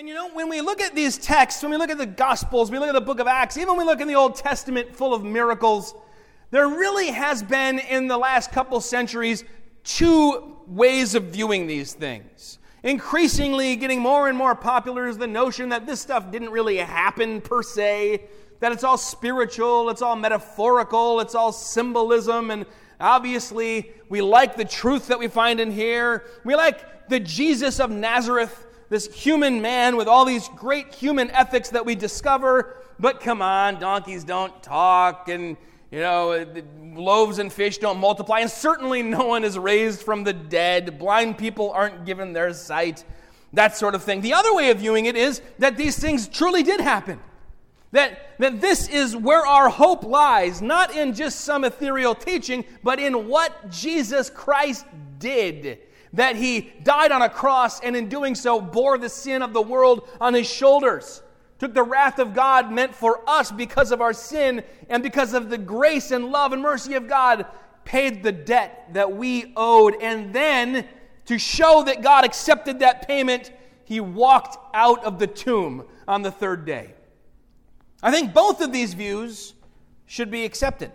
[0.00, 2.70] And you know, when we look at these texts, when we look at the Gospels,
[2.70, 4.96] we look at the book of Acts, even when we look in the Old Testament
[4.96, 5.94] full of miracles,
[6.50, 9.44] there really has been in the last couple centuries
[9.84, 12.58] two ways of viewing these things.
[12.82, 17.42] Increasingly getting more and more popular is the notion that this stuff didn't really happen
[17.42, 18.22] per se,
[18.60, 22.64] that it's all spiritual, it's all metaphorical, it's all symbolism, and
[23.00, 26.24] obviously we like the truth that we find in here.
[26.42, 31.70] We like the Jesus of Nazareth this human man with all these great human ethics
[31.70, 32.76] that we discover.
[32.98, 35.56] But come on, donkeys don't talk, and
[35.90, 36.44] you know,
[36.94, 40.98] loaves and fish don't multiply, and certainly no one is raised from the dead.
[40.98, 43.04] Blind people aren't given their sight,
[43.54, 44.20] that sort of thing.
[44.20, 47.18] The other way of viewing it is that these things truly did happen.
[47.92, 53.00] That, that this is where our hope lies, not in just some ethereal teaching, but
[53.00, 54.84] in what Jesus Christ
[55.18, 55.80] did
[56.12, 59.62] that he died on a cross and in doing so bore the sin of the
[59.62, 61.22] world on his shoulders.
[61.58, 65.50] Took the wrath of God meant for us because of our sin and because of
[65.50, 67.46] the grace and love and mercy of God,
[67.84, 69.94] paid the debt that we owed.
[70.00, 70.86] And then,
[71.26, 73.52] to show that God accepted that payment,
[73.84, 76.94] he walked out of the tomb on the third day.
[78.02, 79.54] I think both of these views
[80.06, 80.90] should be accepted.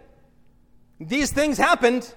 [1.00, 2.11] These things happened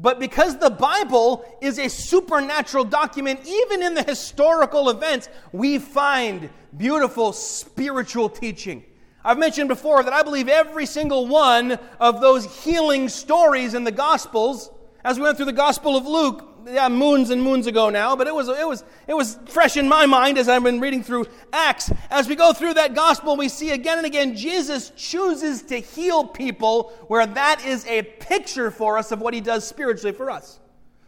[0.00, 6.50] but because the Bible is a supernatural document, even in the historical events, we find
[6.76, 8.84] beautiful spiritual teaching.
[9.24, 13.92] I've mentioned before that I believe every single one of those healing stories in the
[13.92, 14.70] Gospels,
[15.04, 18.26] as we went through the Gospel of Luke, yeah, moons and moons ago now, but
[18.26, 21.26] it was, it, was, it was fresh in my mind as I've been reading through
[21.52, 21.92] Acts.
[22.10, 26.24] As we go through that gospel, we see again and again Jesus chooses to heal
[26.24, 30.60] people where that is a picture for us of what he does spiritually for us.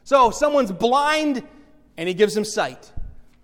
[0.05, 1.43] So, someone's blind
[1.97, 2.93] and he gives them sight.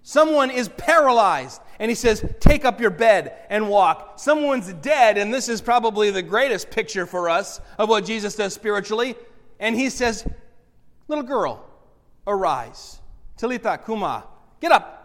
[0.02, 4.18] Someone is paralyzed and he says, Take up your bed and walk.
[4.18, 8.55] Someone's dead, and this is probably the greatest picture for us of what Jesus does
[8.55, 9.16] spiritually.
[9.58, 10.27] And he says,
[11.08, 11.64] Little girl,
[12.27, 13.00] arise.
[13.36, 14.24] Talitha kuma.
[14.60, 14.98] Get up.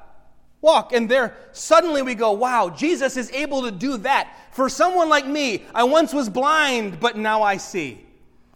[0.61, 0.93] Walk.
[0.93, 4.35] And there, suddenly we go, wow, Jesus is able to do that.
[4.51, 8.03] For someone like me, I once was blind, but now I see.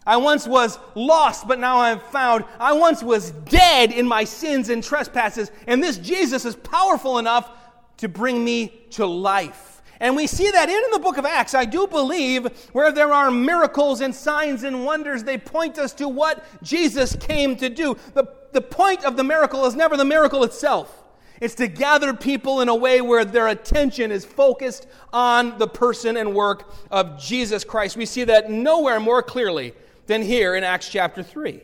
[0.05, 2.43] I once was lost, but now I'm found.
[2.59, 7.51] I once was dead in my sins and trespasses, and this Jesus is powerful enough
[7.97, 9.83] to bring me to life.
[9.99, 13.29] And we see that in the book of Acts, I do believe, where there are
[13.29, 17.95] miracles and signs and wonders, they point us to what Jesus came to do.
[18.15, 20.97] The, the point of the miracle is never the miracle itself.
[21.39, 26.15] It's to gather people in a way where their attention is focused on the person
[26.15, 27.97] and work of Jesus Christ.
[27.97, 29.73] We see that nowhere more clearly
[30.05, 31.61] than here in Acts chapter 3.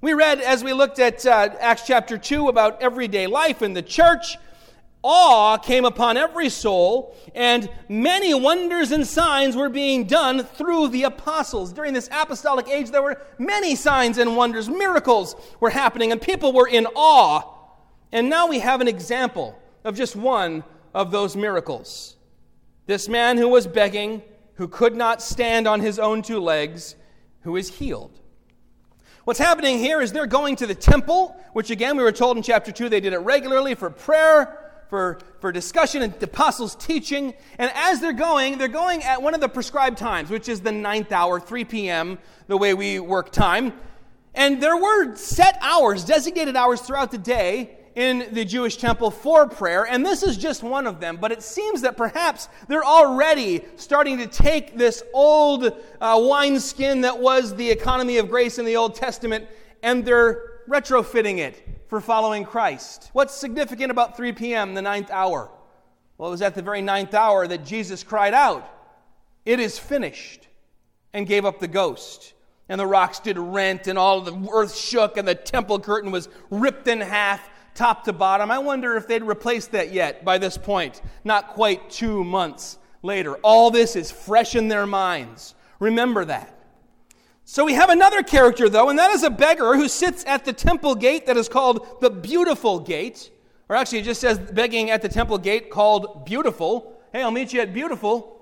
[0.00, 3.82] We read as we looked at uh, Acts chapter 2 about everyday life in the
[3.82, 4.36] church
[5.06, 11.04] awe came upon every soul, and many wonders and signs were being done through the
[11.04, 11.72] apostles.
[11.72, 16.52] During this apostolic age, there were many signs and wonders, miracles were happening, and people
[16.52, 17.54] were in awe.
[18.10, 22.16] And now we have an example of just one of those miracles.
[22.86, 24.22] This man who was begging,
[24.54, 26.96] who could not stand on his own two legs,
[27.42, 28.18] who is healed.
[29.24, 32.42] What's happening here is they're going to the temple, which again we were told in
[32.42, 37.34] chapter 2 they did it regularly for prayer for, for discussion and the apostles' teaching.
[37.58, 40.72] And as they're going, they're going at one of the prescribed times, which is the
[40.72, 43.72] ninth hour, 3 p.m., the way we work time.
[44.34, 49.48] And there were set hours, designated hours throughout the day in the Jewish temple for
[49.48, 51.16] prayer, and this is just one of them.
[51.16, 57.18] But it seems that perhaps they're already starting to take this old uh, wineskin that
[57.18, 59.48] was the economy of grace in the Old Testament
[59.82, 63.10] and they're retrofitting it for following Christ.
[63.12, 65.50] What's significant about 3 p.m., the ninth hour?
[66.18, 68.68] Well, it was at the very ninth hour that Jesus cried out,
[69.44, 70.48] It is finished,
[71.12, 72.32] and gave up the ghost.
[72.68, 76.28] And the rocks did rent, and all the earth shook, and the temple curtain was
[76.50, 78.50] ripped in half, top to bottom.
[78.50, 83.36] I wonder if they'd replaced that yet by this point, not quite two months later.
[83.36, 85.54] All this is fresh in their minds.
[85.78, 86.55] Remember that.
[87.48, 90.52] So we have another character, though, and that is a beggar who sits at the
[90.52, 93.30] temple gate that is called the Beautiful Gate.
[93.68, 97.00] Or actually, it just says begging at the temple gate called Beautiful.
[97.12, 98.32] Hey, I'll meet you at Beautiful.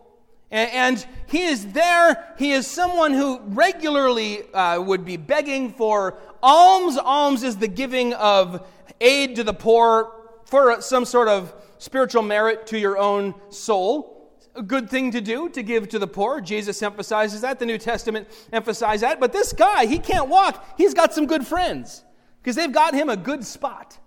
[0.50, 2.34] And, he is there.
[2.38, 6.96] He is someone who regularly uh, would be begging for alms.
[6.96, 8.66] Alms is the giving of
[9.02, 10.12] aid to the poor
[10.46, 14.13] for some sort of spiritual merit to your own soul
[14.54, 16.40] a good thing to do to give to the poor.
[16.40, 17.58] Jesus emphasizes that.
[17.58, 19.20] The New Testament emphasizes that.
[19.20, 20.64] But this guy, he can't walk.
[20.76, 22.04] He's got some good friends
[22.40, 23.98] because they've got him a good spot.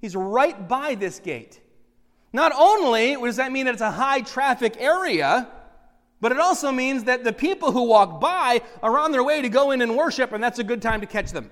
[0.00, 1.60] He's right by this gate.
[2.32, 5.48] Not only does that mean that it's a high traffic area,
[6.20, 9.48] but it also means that the people who walk by are on their way to
[9.48, 11.50] go in and worship, and that's a good time to catch them.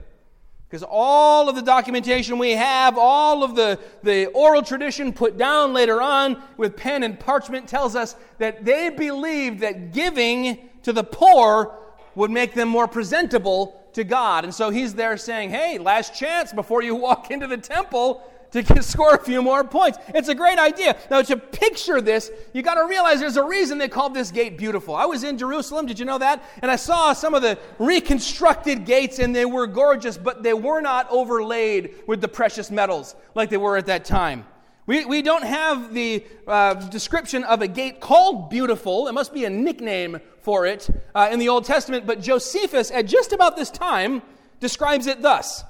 [0.72, 5.74] Because all of the documentation we have, all of the, the oral tradition put down
[5.74, 11.04] later on with pen and parchment tells us that they believed that giving to the
[11.04, 11.78] poor
[12.14, 14.44] would make them more presentable to God.
[14.44, 18.22] And so he's there saying, hey, last chance before you walk into the temple
[18.52, 19.98] to score a few more points.
[20.08, 20.96] It's a great idea.
[21.10, 24.56] Now, to picture this, you got to realize there's a reason they called this gate
[24.56, 24.94] beautiful.
[24.94, 26.42] I was in Jerusalem, did you know that?
[26.60, 30.80] And I saw some of the reconstructed gates, and they were gorgeous, but they were
[30.80, 34.46] not overlaid with the precious metals like they were at that time.
[34.84, 39.06] We, we don't have the uh, description of a gate called beautiful.
[39.06, 43.06] It must be a nickname for it uh, in the Old Testament, but Josephus, at
[43.06, 44.22] just about this time,
[44.58, 45.64] describes it thus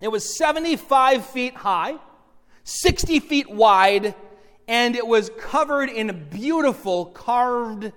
[0.00, 1.98] It was 75 feet high
[2.68, 4.14] 60 feet wide,
[4.68, 7.92] and it was covered in beautiful carved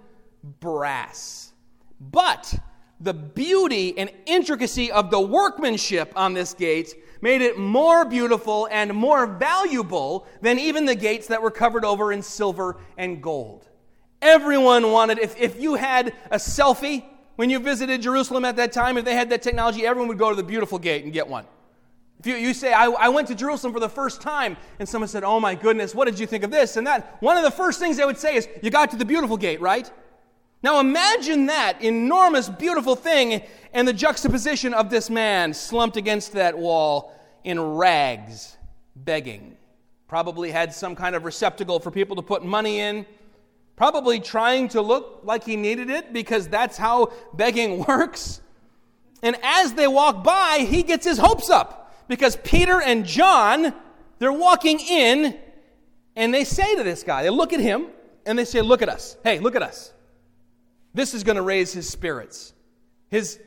[0.61, 1.51] brass.
[1.99, 2.57] But
[3.01, 8.93] the beauty and intricacy of the workmanship on this gate made it more beautiful and
[8.93, 13.67] more valuable than even the gates that were covered over in silver and gold.
[14.21, 17.03] Everyone wanted, if, if you had a selfie
[17.35, 20.29] when you visited Jerusalem at that time, if they had that technology, everyone would go
[20.29, 21.45] to the beautiful gate and get one.
[22.21, 25.07] If you, you say, I, I went to Jerusalem for the first time, and someone
[25.07, 27.17] said, Oh my goodness, what did you think of this and that?
[27.19, 29.59] One of the first things they would say is, You got to the beautiful gate,
[29.59, 29.89] right?
[30.61, 33.41] Now imagine that enormous, beautiful thing
[33.73, 38.55] and the juxtaposition of this man slumped against that wall in rags,
[38.95, 39.57] begging.
[40.07, 43.07] Probably had some kind of receptacle for people to put money in.
[43.75, 48.41] Probably trying to look like he needed it because that's how begging works.
[49.23, 51.80] And as they walk by, he gets his hopes up
[52.11, 53.73] because Peter and John,
[54.19, 55.37] they're walking in
[56.15, 57.87] and they say to this guy, they look at him
[58.25, 59.15] and they say, Look at us.
[59.23, 59.93] Hey, look at us.
[60.93, 62.53] This is going to raise his spirits.
[63.07, 63.39] His,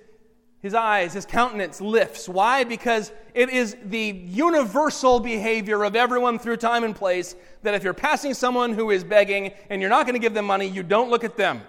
[0.61, 2.27] his eyes, his countenance lifts.
[2.27, 2.65] Why?
[2.65, 7.93] Because it is the universal behavior of everyone through time and place that if you're
[7.93, 11.11] passing someone who is begging and you're not going to give them money, you don't
[11.11, 11.61] look at them.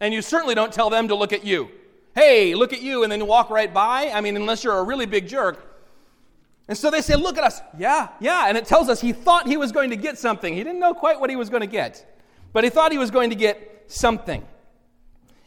[0.00, 1.68] And you certainly don't tell them to look at you.
[2.14, 4.10] Hey, look at you, and then you walk right by.
[4.10, 5.67] I mean, unless you're a really big jerk.
[6.68, 7.60] And so they say, Look at us.
[7.76, 8.44] Yeah, yeah.
[8.46, 10.52] And it tells us he thought he was going to get something.
[10.52, 12.20] He didn't know quite what he was going to get,
[12.52, 14.46] but he thought he was going to get something.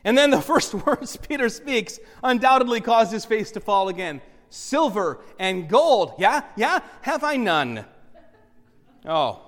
[0.04, 4.20] And then the first words Peter speaks undoubtedly caused his face to fall again.
[4.50, 6.16] Silver and gold.
[6.18, 6.80] Yeah, yeah.
[7.02, 7.86] Have I none?
[9.06, 9.48] Oh.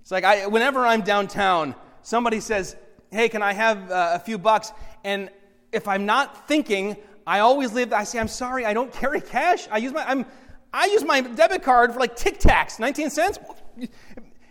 [0.00, 2.76] It's like I, whenever I'm downtown, somebody says,
[3.10, 4.72] Hey, can I have uh, a few bucks?
[5.02, 5.30] And
[5.72, 6.96] if I'm not thinking,
[7.26, 9.66] I always leave, I say, I'm sorry, I don't carry cash.
[9.70, 10.26] I use my, I'm,
[10.74, 13.38] I use my debit card for like Tic Tacs, 19 cents.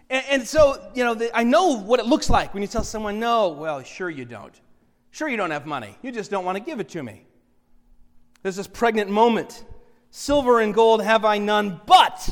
[0.09, 2.83] And, and so, you know, the, I know what it looks like when you tell
[2.83, 4.53] someone, no, well, sure you don't.
[5.11, 5.97] Sure you don't have money.
[6.01, 7.25] You just don't want to give it to me.
[8.41, 9.65] There's this pregnant moment.
[10.11, 12.29] Silver and gold have I none, but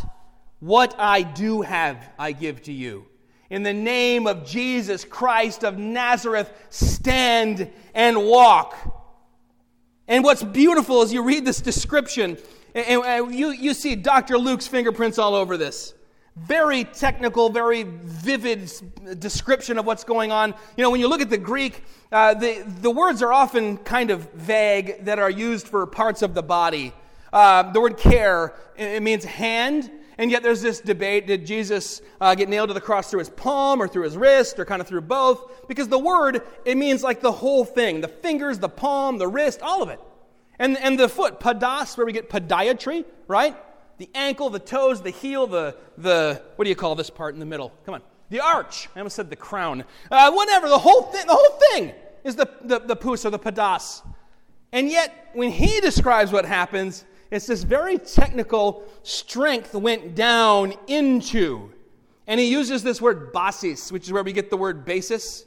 [0.59, 3.07] what I do have I give to you.
[3.49, 8.77] In the name of Jesus Christ of Nazareth, stand and walk.
[10.07, 12.37] And what's beautiful as you read this description
[12.73, 14.37] and you, you see Dr.
[14.37, 15.93] Luke's fingerprints all over this.
[16.37, 18.71] Very technical, very vivid
[19.19, 20.53] description of what's going on.
[20.77, 24.11] You know, when you look at the Greek, uh, the, the words are often kind
[24.11, 26.93] of vague that are used for parts of the body.
[27.33, 32.35] Uh, the word cheir, it means hand, and yet there's this debate did Jesus uh,
[32.35, 34.87] get nailed to the cross through his palm or through his wrist or kind of
[34.87, 35.67] through both?
[35.67, 39.61] Because the word, it means like the whole thing the fingers, the palm, the wrist,
[39.61, 39.99] all of it.
[40.61, 43.57] And, and the foot, podos, where we get podiatry, right?
[43.97, 47.39] The ankle, the toes, the heel, the, the, what do you call this part in
[47.39, 47.73] the middle?
[47.83, 48.03] Come on.
[48.29, 48.87] The arch.
[48.95, 49.83] I almost said the crown.
[50.11, 53.39] Uh, whatever, the whole thing, the whole thing is the, the, the pous or the
[53.39, 54.03] podos.
[54.71, 61.71] And yet, when he describes what happens, it's this very technical strength went down into.
[62.27, 65.43] And he uses this word basis, which is where we get the word basis.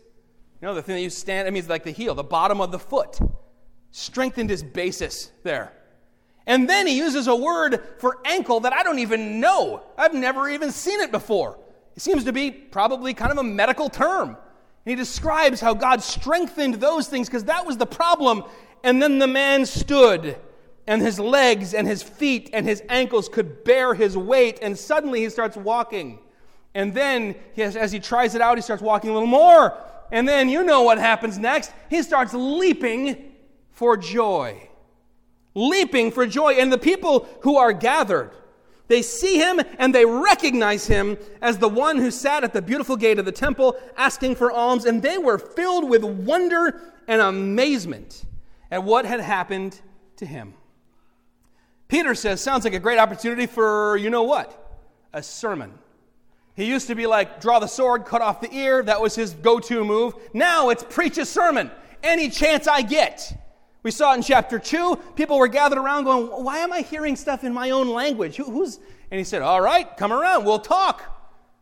[0.61, 2.73] You know, the thing that you stand, it means like the heel, the bottom of
[2.73, 3.21] the foot
[3.97, 5.73] strengthened his basis there.
[6.49, 9.85] And then he uses a word for ankle that I don't even know.
[9.97, 11.57] I've never even seen it before.
[11.95, 14.31] It seems to be probably kind of a medical term.
[14.31, 14.37] And
[14.85, 18.43] he describes how God strengthened those things because that was the problem.
[18.83, 20.37] And then the man stood,
[20.89, 24.59] and his legs and his feet and his ankles could bear his weight.
[24.61, 26.19] And suddenly he starts walking.
[26.75, 29.79] And then, as he tries it out, he starts walking a little more.
[30.11, 31.71] And then you know what happens next.
[31.89, 33.34] He starts leaping
[33.75, 34.69] for joy,
[35.55, 36.55] leaping for joy.
[36.55, 38.31] And the people who are gathered,
[38.89, 42.97] They see him and they recognize him as the one who sat at the beautiful
[42.97, 48.25] gate of the temple asking for alms, and they were filled with wonder and amazement
[48.71, 49.81] at what had happened
[50.17, 50.55] to him.
[51.89, 54.81] Peter says, Sounds like a great opportunity for, you know what?
[55.13, 55.73] A sermon.
[56.57, 58.83] He used to be like, draw the sword, cut off the ear.
[58.83, 60.15] That was his go to move.
[60.33, 61.71] Now it's preach a sermon
[62.03, 63.37] any chance I get.
[63.85, 64.97] We saw in chapter 2.
[65.15, 68.37] People were gathered around going, Why am I hearing stuff in my own language?
[68.37, 68.81] Who, who's.
[69.11, 71.03] And he said, All right, come around, we'll talk.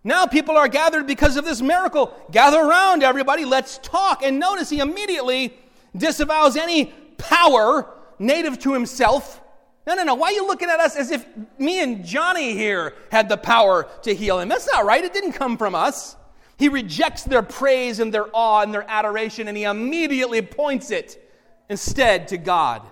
[0.05, 2.15] Now people are gathered because of this miracle.
[2.31, 4.23] Gather around, everybody, let's talk.
[4.23, 5.59] And notice he immediately
[5.97, 6.87] disavows any
[7.19, 9.41] power native to himself.
[9.85, 10.15] No, no, no.
[10.15, 11.27] Why are you looking at us as if
[11.59, 14.49] me and Johnny here had the power to heal him?
[14.49, 15.05] That's not right.
[15.05, 16.15] It didn't come from us.
[16.57, 21.22] He rejects their praise and their awe and their adoration, and he immediately points it
[21.69, 22.83] instead to God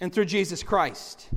[0.00, 1.28] and through Jesus Christ.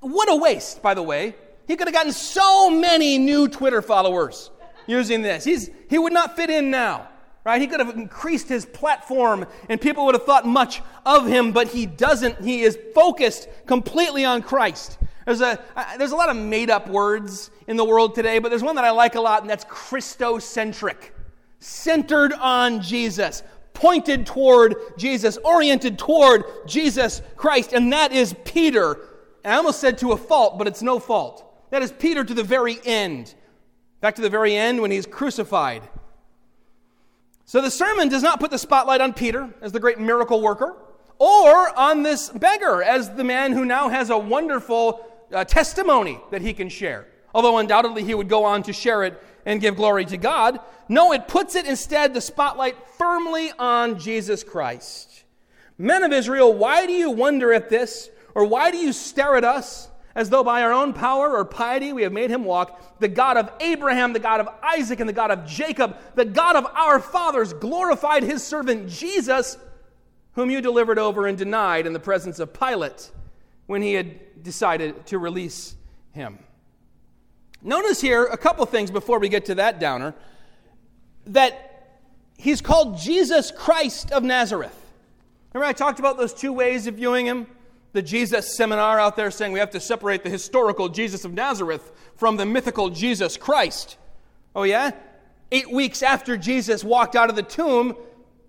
[0.00, 1.34] What a waste, by the way.
[1.66, 4.50] He could have gotten so many new Twitter followers
[4.86, 5.44] using this.
[5.44, 7.08] He's, he would not fit in now,
[7.44, 7.60] right?
[7.60, 11.68] He could have increased his platform and people would have thought much of him, but
[11.68, 12.40] he doesn't.
[12.42, 14.98] He is focused completely on Christ.
[15.26, 15.62] There's a,
[15.98, 18.84] there's a lot of made up words in the world today, but there's one that
[18.84, 21.10] I like a lot, and that's Christocentric.
[21.60, 23.42] Centered on Jesus,
[23.74, 28.98] pointed toward Jesus, oriented toward Jesus Christ, and that is Peter.
[29.44, 31.44] And I almost said to a fault, but it's no fault.
[31.70, 33.34] That is Peter to the very end.
[34.00, 35.82] Back to the very end when he's crucified.
[37.44, 40.76] So the sermon does not put the spotlight on Peter as the great miracle worker
[41.18, 46.42] or on this beggar as the man who now has a wonderful uh, testimony that
[46.42, 47.06] he can share.
[47.34, 50.60] Although undoubtedly he would go on to share it and give glory to God.
[50.88, 55.24] No, it puts it instead the spotlight firmly on Jesus Christ.
[55.78, 58.10] Men of Israel, why do you wonder at this?
[58.34, 61.92] Or why do you stare at us as though by our own power or piety
[61.92, 63.00] we have made him walk?
[63.00, 66.56] The God of Abraham, the God of Isaac, and the God of Jacob, the God
[66.56, 69.56] of our fathers, glorified his servant Jesus,
[70.34, 73.10] whom you delivered over and denied in the presence of Pilate
[73.66, 75.76] when he had decided to release
[76.12, 76.38] him.
[77.62, 80.14] Notice here a couple things before we get to that downer
[81.26, 81.98] that
[82.38, 84.76] he's called Jesus Christ of Nazareth.
[85.52, 87.46] Remember, I talked about those two ways of viewing him?
[87.92, 91.92] The Jesus seminar out there saying we have to separate the historical Jesus of Nazareth
[92.16, 93.98] from the mythical Jesus Christ.
[94.54, 94.92] Oh, yeah?
[95.52, 97.96] Eight weeks after Jesus walked out of the tomb,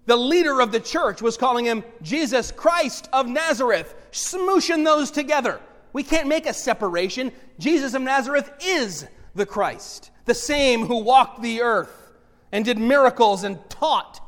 [0.05, 5.59] the leader of the church was calling him Jesus Christ of Nazareth, smooshing those together.
[5.93, 7.31] We can't make a separation.
[7.59, 12.13] Jesus of Nazareth is the Christ, the same who walked the earth
[12.51, 14.19] and did miracles and taught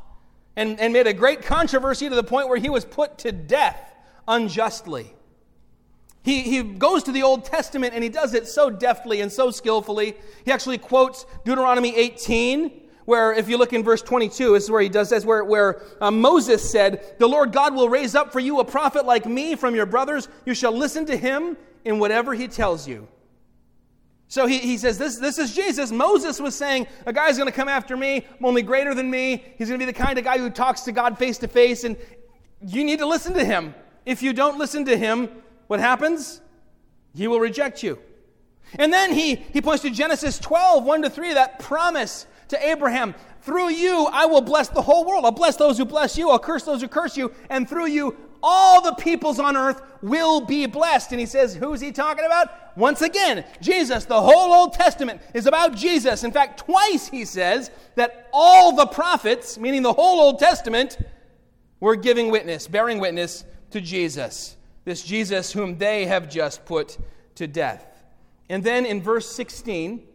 [0.56, 3.94] and, and made a great controversy to the point where he was put to death
[4.28, 5.14] unjustly.
[6.24, 9.52] He, he goes to the Old Testament and he does it so deftly and so
[9.52, 10.16] skillfully.
[10.46, 14.82] He actually quotes Deuteronomy 18 where if you look in verse 22 this is where
[14.82, 18.40] he does this where, where uh, moses said the lord god will raise up for
[18.40, 20.28] you a prophet like me from your brothers.
[20.46, 23.08] You shall listen to him in whatever he tells you.
[24.28, 25.92] So he, he says this, this is jesus.
[25.92, 29.44] Moses was saying a guy's going to come after me only greater than me.
[29.58, 31.84] He's going to be the kind of guy who talks to god face to face
[31.84, 31.98] and
[32.66, 33.76] you need to listen to him.
[34.06, 35.30] If you don't listen to him
[35.68, 36.42] what happens?
[37.16, 38.00] He will reject you.
[38.80, 43.14] And then he, he points to genesis 12 1 to 3 that promise to Abraham,
[43.42, 45.26] Through you, I will bless the whole world.
[45.26, 46.30] I'll bless those who bless you.
[46.30, 47.32] I'll curse those who curse you.
[47.50, 51.12] And through you, all the peoples on earth will be blessed.
[51.12, 52.78] And he says, Who's he talking about?
[52.78, 54.06] Once again, Jesus.
[54.06, 56.24] The whole Old Testament is about Jesus.
[56.24, 60.98] In fact, twice he says that all the prophets, meaning the whole Old Testament,
[61.80, 64.56] were giving witness, bearing witness to Jesus.
[64.86, 66.98] This Jesus whom they have just put
[67.36, 67.86] to death.
[68.50, 70.06] And then in verse 16,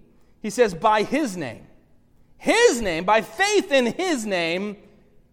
[0.41, 1.68] he says, By his name.
[2.39, 4.77] His name, by faith in His name,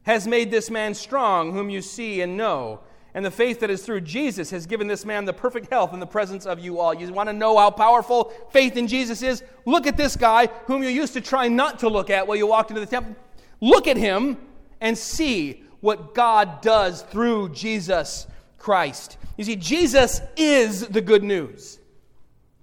[0.04, 2.82] has made this man strong, whom you see and know.
[3.14, 6.02] And the faith that is through Jesus has given this man the perfect health in
[6.02, 6.94] the presence of you all.
[6.94, 9.42] You want to know how powerful faith in Jesus is?
[9.66, 12.46] Look at this guy whom you used to try not to look at while you
[12.46, 13.16] walked into the temple.
[13.62, 14.38] Look at him
[14.82, 19.18] and see what God does through Jesus Christ.
[19.38, 21.80] You see, Jesus is the good news.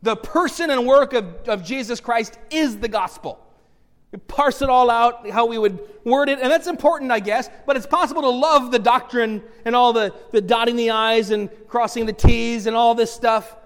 [0.03, 3.39] The person and work of, of Jesus Christ is the gospel.
[4.29, 7.77] Parse it all out, how we would word it, and that's important, I guess, but
[7.77, 12.05] it's possible to love the doctrine and all the, the dotting the I's and crossing
[12.05, 13.57] the T's and all this stuff.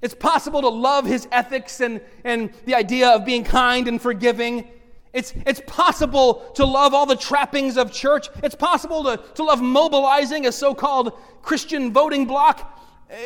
[0.00, 4.68] It's possible to love his ethics and, and the idea of being kind and forgiving.
[5.12, 8.28] It's, it's possible to love all the trappings of church.
[8.44, 12.80] It's possible to, to love mobilizing a so called Christian voting bloc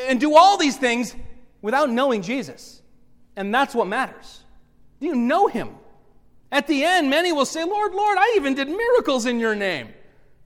[0.09, 1.15] and do all these things
[1.61, 2.81] without knowing Jesus.
[3.37, 4.45] And that's what matters.
[5.01, 5.77] Do you know him?
[6.53, 9.89] At the end, many will say, Lord, Lord, I even did miracles in your name.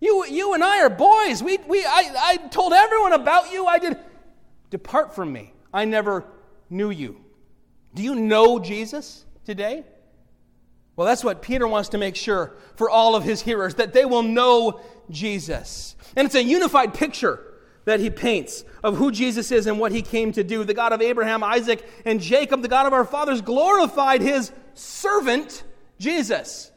[0.00, 1.42] You, you and I are boys.
[1.42, 3.66] We, we, I, I told everyone about you.
[3.66, 3.98] I did.
[4.70, 5.52] Depart from me.
[5.74, 6.24] I never
[6.70, 7.20] knew you.
[7.94, 9.84] Do you know Jesus today?
[10.94, 14.04] Well, that's what Peter wants to make sure for all of his hearers that they
[14.04, 15.96] will know Jesus.
[16.14, 17.42] And it's a unified picture
[17.84, 20.64] that he paints of who Jesus is and what he came to do.
[20.64, 25.64] The God of Abraham, Isaac, and Jacob, the God of our fathers, glorified his servant,
[25.98, 26.70] Jesus.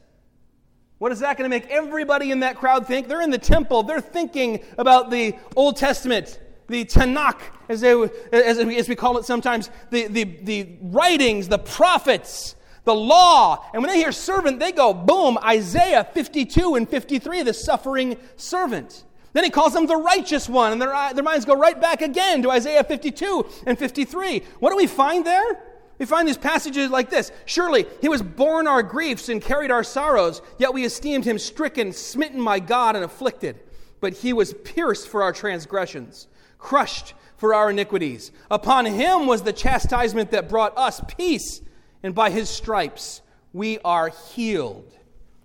[0.98, 3.08] What is that going to make everybody in that crowd think?
[3.08, 6.38] They're in the temple, they're thinking about the Old Testament
[6.70, 7.92] the Tanakh, as, they,
[8.32, 13.64] as, as we call it sometimes, the, the, the writings, the prophets, the law.
[13.74, 19.04] And when they hear servant, they go, boom, Isaiah 52 and 53, the suffering servant.
[19.32, 22.42] Then he calls them the righteous one, and their, their minds go right back again
[22.42, 24.42] to Isaiah 52 and 53.
[24.60, 25.62] What do we find there?
[26.00, 29.84] We find these passages like this Surely he was born our griefs and carried our
[29.84, 33.60] sorrows, yet we esteemed him stricken, smitten by God, and afflicted.
[34.00, 36.26] But he was pierced for our transgressions
[36.60, 38.30] crushed for our iniquities.
[38.50, 41.60] Upon him was the chastisement that brought us peace,
[42.02, 44.92] and by his stripes we are healed.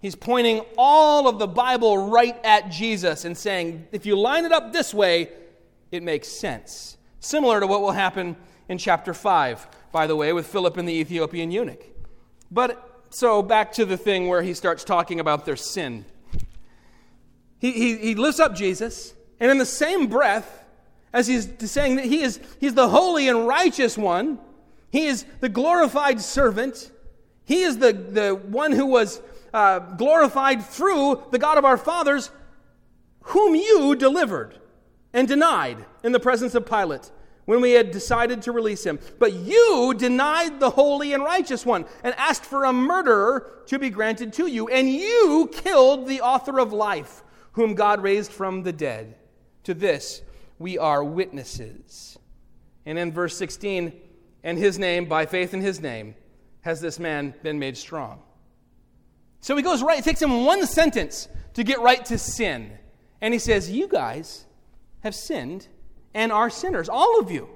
[0.01, 4.51] He's pointing all of the Bible right at Jesus and saying, if you line it
[4.51, 5.29] up this way,
[5.91, 6.97] it makes sense.
[7.19, 8.35] Similar to what will happen
[8.67, 11.83] in chapter 5, by the way, with Philip and the Ethiopian eunuch.
[12.51, 16.05] But so back to the thing where he starts talking about their sin.
[17.59, 20.65] He, he, he lifts up Jesus, and in the same breath,
[21.13, 24.39] as he's saying that he is he's the holy and righteous one.
[24.91, 26.91] He is the glorified servant.
[27.45, 29.21] He is the, the one who was
[29.53, 32.31] uh, glorified through the God of our fathers,
[33.21, 34.59] whom you delivered
[35.13, 37.11] and denied in the presence of Pilate
[37.45, 38.99] when we had decided to release him.
[39.19, 43.89] But you denied the holy and righteous one and asked for a murderer to be
[43.89, 44.67] granted to you.
[44.67, 47.23] And you killed the author of life,
[47.53, 49.15] whom God raised from the dead.
[49.63, 50.21] To this
[50.59, 52.17] we are witnesses.
[52.85, 53.93] And in verse 16,
[54.43, 56.15] and his name, by faith in his name,
[56.61, 58.21] has this man been made strong.
[59.41, 62.71] So he goes right, it takes him one sentence to get right to sin.
[63.21, 64.45] And he says, You guys
[65.01, 65.67] have sinned
[66.15, 67.47] and are sinners, all of you.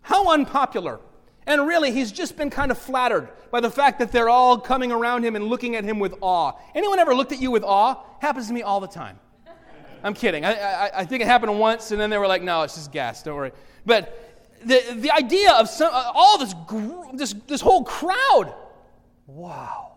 [0.00, 1.00] How unpopular.
[1.46, 4.92] And really, he's just been kind of flattered by the fact that they're all coming
[4.92, 6.52] around him and looking at him with awe.
[6.74, 7.96] Anyone ever looked at you with awe?
[8.20, 9.18] Happens to me all the time.
[10.04, 10.44] I'm kidding.
[10.44, 12.90] I, I, I, think it happened once, and then they were like, no, it's just
[12.90, 13.22] gas.
[13.22, 13.52] Don't worry.
[13.84, 16.54] But the, the idea of some, uh, all this,
[17.12, 18.54] this, this whole crowd,
[19.26, 19.92] wow,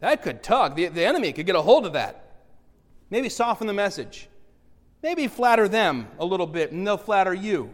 [0.00, 0.76] that could tug.
[0.76, 2.22] The, the enemy could get a hold of that.
[3.10, 4.28] Maybe soften the message.
[5.04, 7.68] Maybe flatter them a little bit, and they'll flatter you.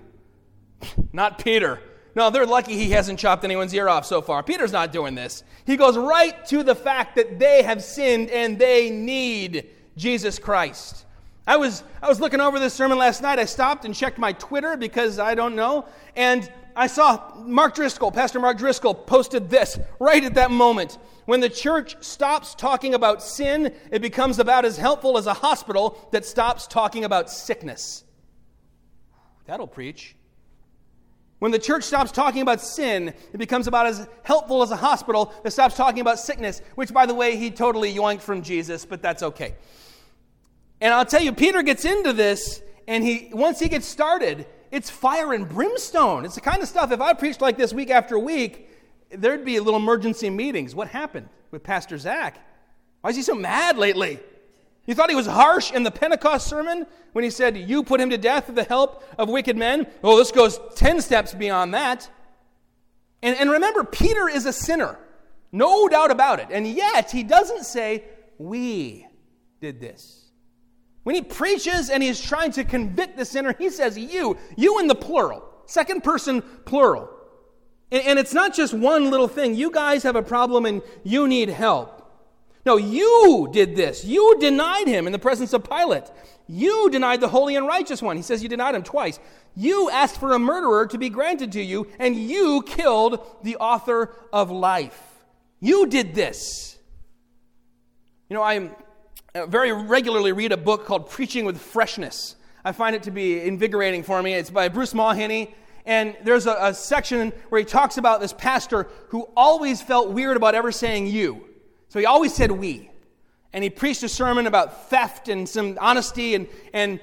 [1.12, 1.80] Not Peter.
[2.16, 4.42] No, they're lucky he hasn't chopped anyone's ear off so far.
[4.42, 5.44] Peter's not doing this.
[5.64, 11.06] He goes right to the fact that they have sinned and they need Jesus Christ.
[11.46, 13.38] I was, I was looking over this sermon last night.
[13.38, 15.86] I stopped and checked my Twitter because I don't know.
[16.16, 20.96] And I saw Mark Driscoll, Pastor Mark Driscoll, posted this right at that moment.
[21.26, 26.08] When the church stops talking about sin, it becomes about as helpful as a hospital
[26.12, 28.02] that stops talking about sickness.
[29.44, 30.16] That'll preach.
[31.38, 35.34] When the church stops talking about sin, it becomes about as helpful as a hospital
[35.42, 39.02] that stops talking about sickness, which, by the way, he totally yoinked from Jesus, but
[39.02, 39.54] that's okay.
[40.80, 44.90] And I'll tell you, Peter gets into this, and he once he gets started, it's
[44.90, 46.24] fire and brimstone.
[46.24, 48.68] It's the kind of stuff, if I preached like this week after week,
[49.11, 50.74] there'd be little emergency meetings.
[50.74, 52.38] What happened with Pastor Zach?
[53.00, 54.20] Why is he so mad lately?
[54.87, 58.11] You thought he was harsh in the Pentecost sermon when he said, You put him
[58.11, 59.87] to death with the help of wicked men?
[60.02, 62.09] Well, this goes 10 steps beyond that.
[63.22, 64.98] And, and remember, Peter is a sinner.
[65.52, 66.48] No doubt about it.
[66.50, 68.04] And yet, he doesn't say,
[68.38, 69.06] We
[69.61, 70.19] did this.
[71.02, 74.86] When he preaches and he's trying to convict the sinner, he says you, you in
[74.86, 77.08] the plural, second person plural.
[77.90, 79.54] And, and it's not just one little thing.
[79.54, 81.96] You guys have a problem and you need help.
[82.66, 84.04] No, you did this.
[84.04, 86.04] You denied him in the presence of Pilate.
[86.46, 88.16] You denied the holy and righteous one.
[88.16, 89.18] He says you denied him twice.
[89.56, 94.14] You asked for a murderer to be granted to you, and you killed the author
[94.32, 94.98] of life.
[95.60, 96.78] You did this.
[98.28, 98.74] You know, I'm
[99.32, 102.34] Uh, very regularly read a book called Preaching with Freshness.
[102.64, 104.34] I find it to be invigorating for me.
[104.34, 105.54] It's by Bruce Mawhinney.
[105.86, 110.36] And there's a, a, section where he talks about this pastor who always felt weird
[110.36, 111.46] about ever saying you.
[111.88, 112.90] So he always said we.
[113.52, 116.34] And he preached a sermon about theft and some honesty.
[116.34, 116.98] And, and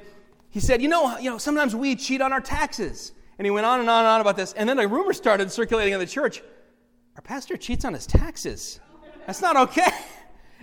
[0.49, 3.13] he said, you know, you know, sometimes we cheat on our taxes.
[3.37, 4.51] And he went on and on and on about this.
[4.51, 6.43] And then a rumor started circulating in the church.
[7.15, 8.81] Our pastor cheats on his taxes.
[9.25, 9.91] That's not okay.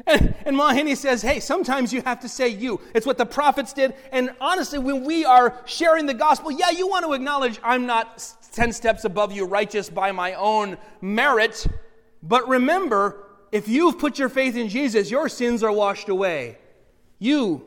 [0.07, 2.81] And, and Mawhinney says, hey, sometimes you have to say you.
[2.95, 3.95] It's what the prophets did.
[4.13, 8.27] And honestly, when we are sharing the gospel, yeah, you want to acknowledge I'm not
[8.53, 11.67] 10 steps above you, righteous by my own merit.
[12.23, 16.59] But remember, if you've put your faith in Jesus, your sins are washed away.
[17.19, 17.65] You,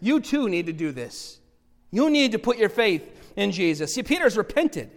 [0.00, 1.40] you too need to do this.
[1.90, 3.94] You need to put your faith in Jesus.
[3.94, 4.90] See, Peter's repented.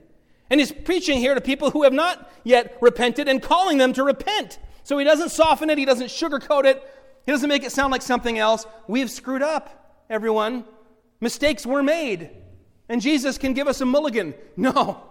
[0.50, 4.04] And he's preaching here to people who have not yet repented and calling them to
[4.04, 4.60] repent.
[4.90, 6.82] So he doesn't soften it, he doesn't sugarcoat it,
[7.24, 8.66] he doesn't make it sound like something else.
[8.88, 10.66] We've screwed up, everyone.
[11.22, 12.32] Mistakes were made.
[12.90, 14.34] And Jesus can give us a mulligan.
[14.58, 15.04] No.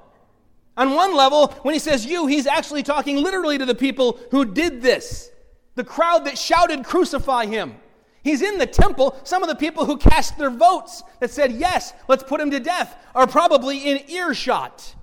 [0.77, 4.45] On one level, when he says you, he's actually talking literally to the people who
[4.45, 5.31] did this,
[5.77, 7.77] the crowd that shouted, Crucify him.
[8.25, 9.17] He's in the temple.
[9.23, 12.59] Some of the people who cast their votes that said, Yes, let's put him to
[12.59, 14.97] death, are probably in earshot.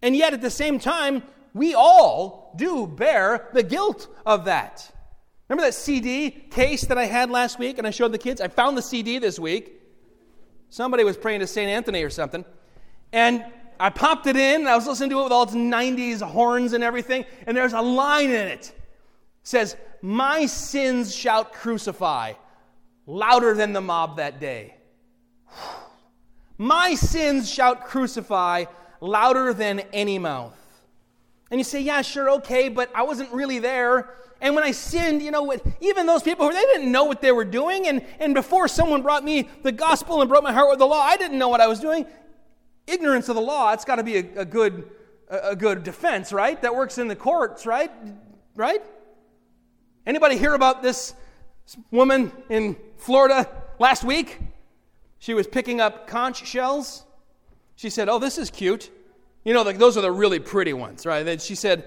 [0.00, 1.22] And yet, at the same time,
[1.54, 4.90] we all do bear the guilt of that.
[5.48, 8.40] Remember that CD case that I had last week and I showed the kids?
[8.40, 9.80] I found the CD this week.
[10.68, 11.68] Somebody was praying to St.
[11.68, 12.44] Anthony or something.
[13.12, 13.44] And
[13.80, 16.72] I popped it in and I was listening to it with all its 90s horns
[16.72, 17.24] and everything.
[17.46, 18.68] And there's a line in it.
[18.68, 18.74] it
[19.42, 22.34] says, My sins shout crucify
[23.06, 24.76] louder than the mob that day.
[26.58, 28.66] My sins shout crucify
[29.00, 30.54] louder than any mouth.
[31.50, 34.14] And you say, yeah, sure, okay, but I wasn't really there.
[34.40, 37.44] And when I sinned, you know, even those people, they didn't know what they were
[37.44, 37.88] doing.
[37.88, 41.00] And, and before someone brought me the gospel and broke my heart with the law,
[41.00, 42.06] I didn't know what I was doing.
[42.86, 44.90] Ignorance of the law, it's got to be a, a, good,
[45.28, 46.60] a, a good defense, right?
[46.62, 47.90] That works in the courts, right?
[48.54, 48.82] Right?
[50.06, 51.14] Anybody hear about this
[51.90, 54.38] woman in Florida last week?
[55.18, 57.04] She was picking up conch shells.
[57.76, 58.90] She said, Oh, this is cute.
[59.44, 61.22] You know, like those are the really pretty ones, right?
[61.22, 61.84] Then she said,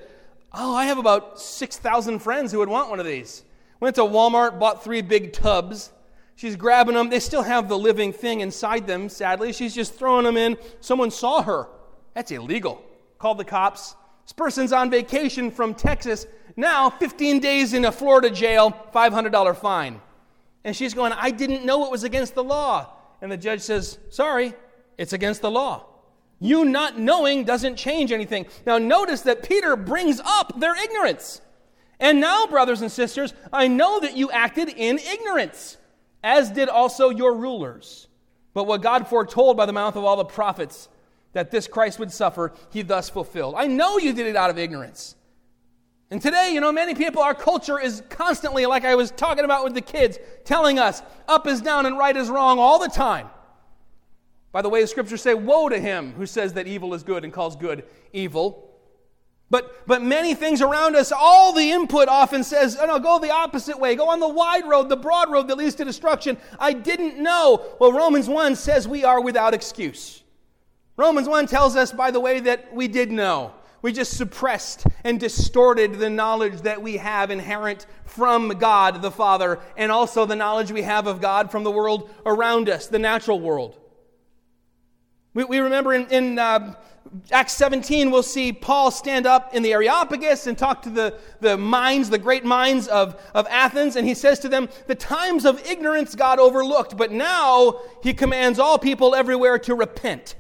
[0.54, 3.44] Oh, I have about 6,000 friends who would want one of these.
[3.80, 5.92] Went to Walmart, bought three big tubs.
[6.36, 7.10] She's grabbing them.
[7.10, 9.54] They still have the living thing inside them, sadly.
[9.54, 10.58] She's just throwing them in.
[10.80, 11.68] Someone saw her.
[12.14, 12.84] That's illegal.
[13.18, 13.96] Called the cops.
[14.24, 16.26] This person's on vacation from Texas.
[16.56, 20.02] Now, 15 days in a Florida jail, $500 fine.
[20.64, 22.94] And she's going, I didn't know it was against the law.
[23.22, 24.54] And the judge says, Sorry,
[24.98, 25.86] it's against the law.
[26.44, 28.48] You not knowing doesn't change anything.
[28.66, 31.40] Now, notice that Peter brings up their ignorance.
[32.02, 35.78] And now, brothers and sisters, I know that you acted in ignorance,
[36.22, 38.10] as did also your rulers.
[38.54, 40.90] But what God foretold by the mouth of all the prophets
[41.32, 43.56] that this Christ would suffer, he thus fulfilled.
[43.58, 45.16] I know you did it out of ignorance.
[46.12, 49.64] And today, you know, many people, our culture is constantly, like I was talking about
[49.64, 53.30] with the kids, telling us up is down and right is wrong all the time.
[54.54, 57.26] By the way, the scriptures say, Woe to him who says that evil is good
[57.26, 58.70] and calls good evil.
[59.50, 63.30] But, but many things around us, all the input often says, oh, no, go the
[63.30, 63.96] opposite way.
[63.96, 66.38] Go on the wide road, the broad road that leads to destruction.
[66.58, 67.64] I didn't know.
[67.80, 70.24] Well, Romans 1 says we are without excuse.
[70.98, 73.54] Romans 1 tells us, by the way, that we did know.
[73.84, 79.60] We just suppressed and distorted the knowledge that we have inherent from God the Father,
[79.78, 83.40] and also the knowledge we have of God from the world around us, the natural
[83.40, 83.78] world.
[85.34, 86.76] We, we remember in, in uh,
[87.32, 91.58] Acts 17, we'll see Paul stand up in the Areopagus and talk to the, the
[91.58, 95.66] minds, the great minds of, of Athens, and he says to them, The times of
[95.68, 100.36] ignorance God overlooked, but now he commands all people everywhere to repent,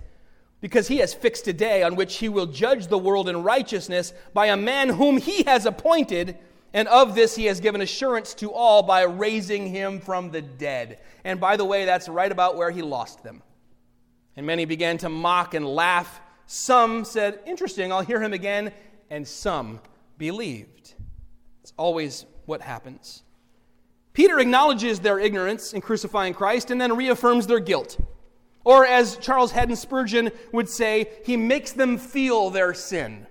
[0.61, 4.13] because he has fixed a day on which he will judge the world in righteousness
[4.33, 6.37] by a man whom he has appointed,
[6.73, 10.99] and of this he has given assurance to all by raising him from the dead.
[11.23, 13.43] And by the way, that's right about where he lost them.
[14.35, 16.21] And many began to mock and laugh.
[16.45, 18.71] Some said, Interesting, I'll hear him again.
[19.09, 19.79] And some
[20.17, 20.93] believed.
[21.61, 23.23] It's always what happens.
[24.13, 27.97] Peter acknowledges their ignorance in crucifying Christ and then reaffirms their guilt.
[28.63, 33.27] Or, as Charles Haddon Spurgeon would say, he makes them feel their sin.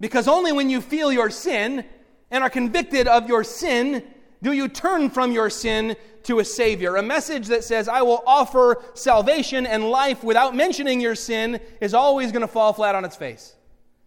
[0.00, 1.84] Because only when you feel your sin
[2.30, 4.02] and are convicted of your sin
[4.44, 6.96] do you turn from your sin to a Savior?
[6.96, 11.94] A message that says, I will offer salvation and life without mentioning your sin is
[11.94, 13.56] always going to fall flat on its face.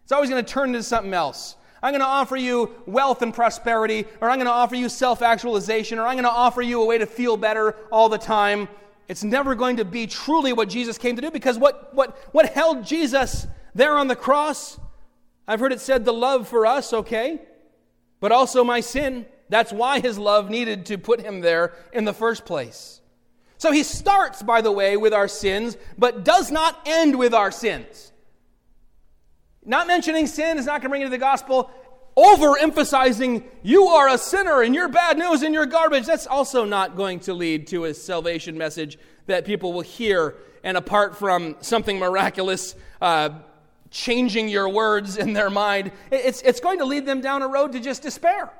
[0.03, 1.55] It's always going to turn into something else.
[1.81, 5.23] I'm going to offer you wealth and prosperity, or I'm going to offer you self
[5.23, 8.67] actualization, or I'm going to offer you a way to feel better all the time.
[9.07, 12.49] It's never going to be truly what Jesus came to do because what, what, what
[12.49, 14.79] held Jesus there on the cross?
[15.47, 17.41] I've heard it said the love for us, okay,
[18.19, 19.25] but also my sin.
[19.49, 23.01] That's why his love needed to put him there in the first place.
[23.57, 27.51] So he starts, by the way, with our sins, but does not end with our
[27.51, 28.11] sins.
[29.65, 31.71] Not mentioning sin is not going to bring you to the gospel.
[32.15, 36.95] Overemphasizing you are a sinner and you're bad news and you're garbage, that's also not
[36.95, 40.35] going to lead to a salvation message that people will hear.
[40.63, 43.29] And apart from something miraculous, uh,
[43.91, 47.73] changing your words in their mind, it's, it's going to lead them down a road
[47.73, 48.51] to just despair.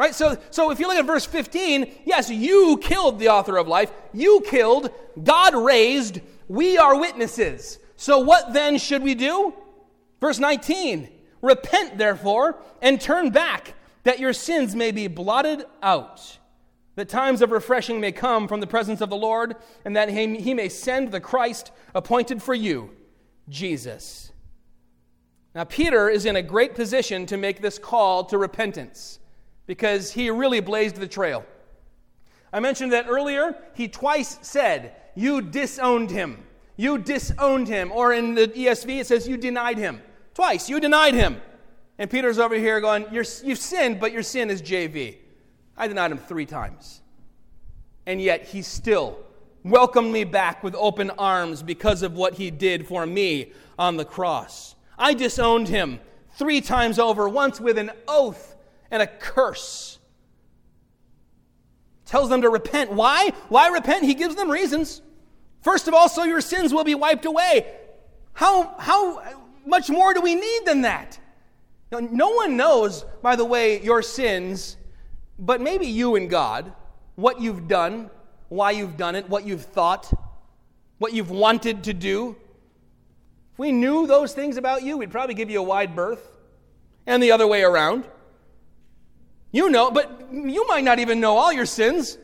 [0.00, 0.14] Right?
[0.14, 3.92] So, so if you look at verse 15, yes, you killed the author of life.
[4.14, 4.88] You killed,
[5.22, 7.78] God raised, we are witnesses.
[7.96, 9.52] So what then should we do?
[10.18, 11.10] Verse 19
[11.42, 16.38] Repent, therefore, and turn back, that your sins may be blotted out,
[16.94, 20.38] that times of refreshing may come from the presence of the Lord, and that he,
[20.38, 22.88] he may send the Christ appointed for you,
[23.50, 24.32] Jesus.
[25.54, 29.18] Now, Peter is in a great position to make this call to repentance
[29.70, 31.44] because he really blazed the trail.
[32.52, 33.54] I mentioned that earlier.
[33.74, 36.42] He twice said, You disowned him.
[36.76, 37.92] You disowned him.
[37.92, 40.02] Or in the ESV, it says, You denied him.
[40.34, 40.68] Twice.
[40.68, 41.40] You denied him.
[42.00, 45.18] And Peter's over here going, You're, You've sinned, but your sin is JV.
[45.76, 47.00] I denied him three times.
[48.06, 49.20] And yet he still
[49.62, 54.04] welcomed me back with open arms because of what he did for me on the
[54.04, 54.74] cross.
[54.98, 56.00] I disowned him
[56.32, 58.49] three times over, once with an oath
[58.90, 59.98] and a curse.
[62.06, 62.92] Tells them to repent.
[62.92, 63.30] Why?
[63.48, 64.04] Why repent?
[64.04, 65.00] He gives them reasons.
[65.62, 67.66] First of all, so your sins will be wiped away.
[68.32, 69.22] How, how
[69.66, 71.18] much more do we need than that?
[71.92, 74.76] Now, no one knows, by the way, your sins,
[75.38, 76.72] but maybe you and God,
[77.16, 78.10] what you've done,
[78.48, 80.12] why you've done it, what you've thought,
[80.98, 82.36] what you've wanted to do.
[83.52, 86.38] If we knew those things about you, we'd probably give you a wide berth.
[87.06, 88.06] And the other way around.
[89.52, 92.18] You know, but you might not even know all your sins.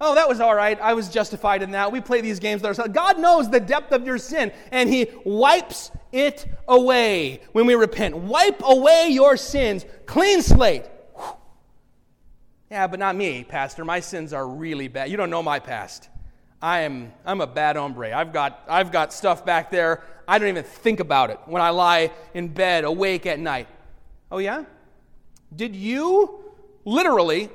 [0.00, 0.80] Oh, that was all right.
[0.80, 1.92] I was justified in that.
[1.92, 2.92] We play these games ourselves.
[2.92, 8.16] God knows the depth of your sin, and He wipes it away when we repent.
[8.16, 9.86] Wipe away your sins.
[10.06, 10.84] Clean slate.
[12.68, 13.84] Yeah, but not me, Pastor.
[13.84, 15.10] My sins are really bad.
[15.10, 16.08] You don't know my past.
[16.62, 18.16] I am I'm a bad hombre.
[18.16, 20.02] I've got I've got stuff back there.
[20.26, 23.68] I don't even think about it when I lie in bed awake at night.
[24.30, 24.64] Oh yeah?
[25.54, 26.51] Did you
[26.84, 27.50] literally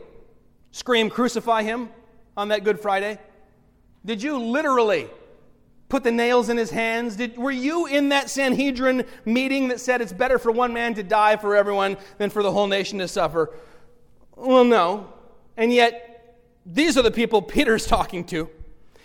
[0.71, 1.89] scream crucify him
[2.35, 3.19] on that Good Friday?
[4.05, 5.09] Did you literally
[5.89, 7.15] put the nails in his hands?
[7.15, 11.03] Did, were you in that Sanhedrin meeting that said it's better for one man to
[11.03, 13.53] die for everyone than for the whole nation to suffer?
[14.35, 15.13] Well, no.
[15.55, 18.49] And yet, these are the people Peter's talking to.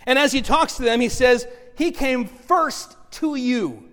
[0.07, 3.89] And as he talks to them, he says, He came first to you.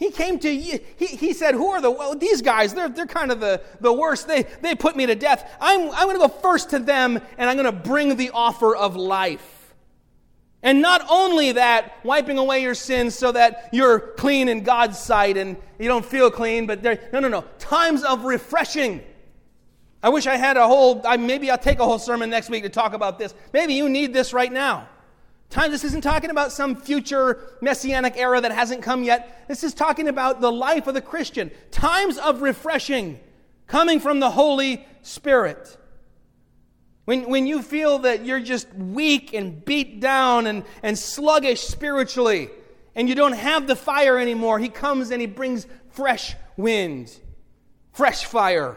[0.00, 0.80] He came to you.
[0.96, 2.72] He, he said, Who are the, well, these guys?
[2.72, 4.26] They're, they're kind of the, the worst.
[4.26, 5.48] They, they put me to death.
[5.60, 8.74] I'm, I'm going to go first to them and I'm going to bring the offer
[8.74, 9.74] of life.
[10.62, 15.36] And not only that, wiping away your sins so that you're clean in God's sight
[15.36, 17.44] and you don't feel clean, but no, no, no.
[17.58, 19.02] Times of refreshing.
[20.02, 22.62] I wish I had a whole, I, maybe I'll take a whole sermon next week
[22.62, 23.34] to talk about this.
[23.52, 24.88] Maybe you need this right now.
[25.50, 29.46] Time, this isn't talking about some future messianic era that hasn't come yet.
[29.48, 31.50] This is talking about the life of the Christian.
[31.72, 33.18] Times of refreshing
[33.66, 35.76] coming from the Holy Spirit.
[37.04, 42.50] When, when you feel that you're just weak and beat down and, and sluggish spiritually,
[42.94, 47.12] and you don't have the fire anymore, He comes and He brings fresh wind,
[47.92, 48.76] fresh fire,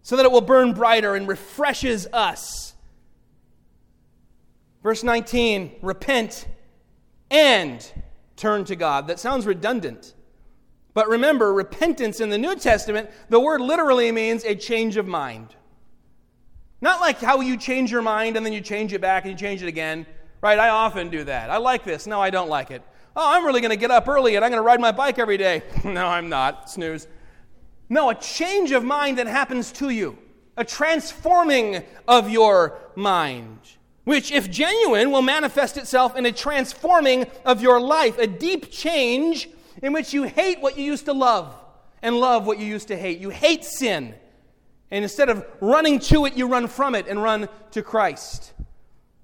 [0.00, 2.71] so that it will burn brighter and refreshes us.
[4.82, 6.46] Verse 19, repent
[7.30, 7.92] and
[8.36, 9.06] turn to God.
[9.06, 10.14] That sounds redundant.
[10.94, 15.54] But remember, repentance in the New Testament, the word literally means a change of mind.
[16.80, 19.38] Not like how you change your mind and then you change it back and you
[19.38, 20.04] change it again.
[20.40, 20.58] Right?
[20.58, 21.48] I often do that.
[21.48, 22.06] I like this.
[22.06, 22.82] No, I don't like it.
[23.14, 25.18] Oh, I'm really going to get up early and I'm going to ride my bike
[25.18, 25.62] every day.
[25.84, 26.68] no, I'm not.
[26.68, 27.06] Snooze.
[27.88, 30.18] No, a change of mind that happens to you,
[30.56, 33.60] a transforming of your mind
[34.04, 39.48] which, if genuine, will manifest itself in a transforming of your life, a deep change
[39.82, 41.54] in which you hate what you used to love
[42.02, 43.18] and love what you used to hate.
[43.18, 44.14] You hate sin.
[44.90, 48.52] And instead of running to it, you run from it and run to Christ.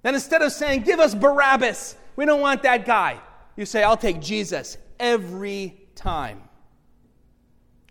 [0.02, 3.20] Then instead of saying, Give us Barabbas, we don't want that guy,
[3.56, 6.42] you say, I'll take Jesus every time.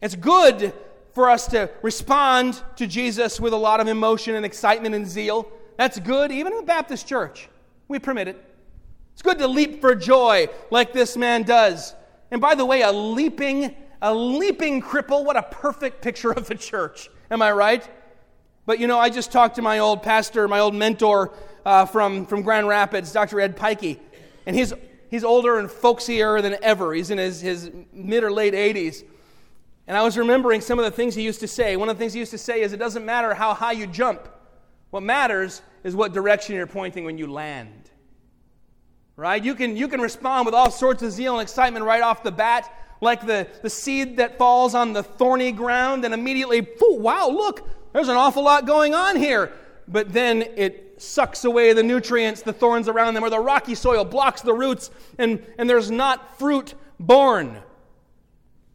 [0.01, 0.73] It's good
[1.13, 5.51] for us to respond to Jesus with a lot of emotion and excitement and zeal.
[5.77, 7.49] That's good, even in the Baptist church.
[7.87, 8.43] We permit it.
[9.13, 11.95] It's good to leap for joy like this man does.
[12.29, 16.55] And by the way, a leaping, a leaping cripple, what a perfect picture of the
[16.55, 17.09] church.
[17.31, 17.87] Am I right?
[18.65, 21.33] But you know, I just talked to my old pastor, my old mentor
[21.65, 23.39] uh, from, from Grand Rapids, Dr.
[23.39, 23.99] Ed Pikey,
[24.45, 24.73] and he's
[25.09, 26.93] he's older and folksier than ever.
[26.93, 29.03] He's in his, his mid or late 80s.
[29.87, 31.77] And I was remembering some of the things he used to say.
[31.77, 33.87] One of the things he used to say is it doesn't matter how high you
[33.87, 34.27] jump,
[34.89, 37.91] what matters is what direction you're pointing when you land.
[39.15, 39.43] Right?
[39.43, 42.31] You can, you can respond with all sorts of zeal and excitement right off the
[42.31, 42.71] bat,
[43.01, 48.09] like the, the seed that falls on the thorny ground, and immediately, wow, look, there's
[48.09, 49.51] an awful lot going on here.
[49.87, 54.03] But then it sucks away the nutrients, the thorns around them, or the rocky soil
[54.03, 57.57] blocks the roots, and, and there's not fruit born.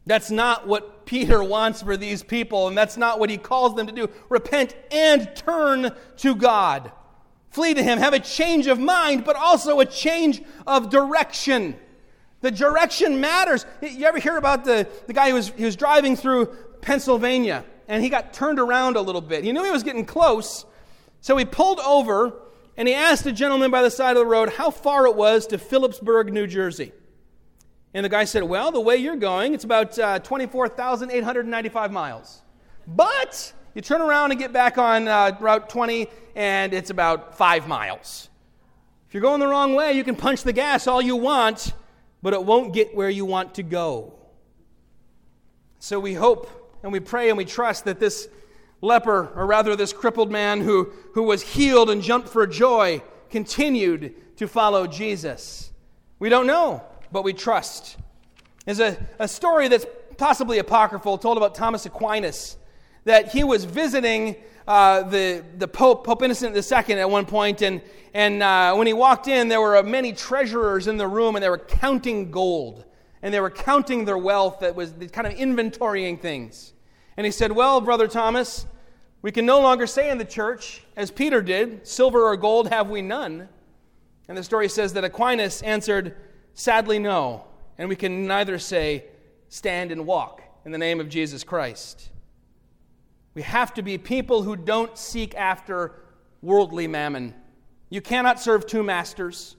[0.05, 3.87] That's not what Peter wants for these people, and that's not what he calls them
[3.87, 4.09] to do.
[4.29, 6.91] Repent and turn to God.
[7.49, 11.75] Flee to him, have a change of mind, but also a change of direction.
[12.41, 13.65] The direction matters.
[13.81, 16.47] You ever hear about the, the guy who was, he was driving through
[16.81, 19.43] Pennsylvania and he got turned around a little bit?
[19.43, 20.65] He knew he was getting close,
[21.21, 22.33] so he pulled over
[22.75, 25.47] and he asked a gentleman by the side of the road how far it was
[25.47, 26.91] to Phillipsburg, New Jersey.
[27.93, 32.41] And the guy said, Well, the way you're going, it's about uh, 24,895 miles.
[32.87, 37.67] But you turn around and get back on uh, Route 20, and it's about five
[37.67, 38.29] miles.
[39.07, 41.73] If you're going the wrong way, you can punch the gas all you want,
[42.21, 44.13] but it won't get where you want to go.
[45.79, 48.27] So we hope and we pray and we trust that this
[48.81, 54.13] leper, or rather this crippled man who, who was healed and jumped for joy, continued
[54.37, 55.71] to follow Jesus.
[56.19, 57.97] We don't know but we trust.
[58.65, 59.85] There's a, a story that's
[60.17, 62.57] possibly apocryphal told about Thomas Aquinas
[63.05, 64.35] that he was visiting
[64.67, 67.81] uh, the, the Pope, Pope Innocent II, at one point, and,
[68.13, 71.49] and uh, when he walked in, there were many treasurers in the room, and they
[71.49, 72.85] were counting gold,
[73.21, 76.73] and they were counting their wealth that was kind of inventorying things.
[77.17, 78.65] And he said, Well, Brother Thomas,
[79.21, 82.89] we can no longer say in the church, as Peter did, silver or gold have
[82.89, 83.49] we none.
[84.29, 86.15] And the story says that Aquinas answered,
[86.53, 87.45] Sadly, no.
[87.77, 89.05] And we can neither say,
[89.49, 92.09] stand and walk in the name of Jesus Christ.
[93.33, 95.93] We have to be people who don't seek after
[96.41, 97.33] worldly mammon.
[97.89, 99.55] You cannot serve two masters.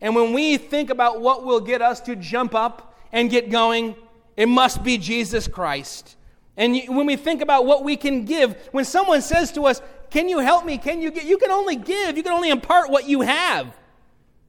[0.00, 3.96] And when we think about what will get us to jump up and get going,
[4.36, 6.16] it must be Jesus Christ.
[6.56, 9.80] And when we think about what we can give, when someone says to us,
[10.10, 10.78] Can you help me?
[10.78, 11.24] Can you get?
[11.24, 13.76] You can only give, you can only impart what you have.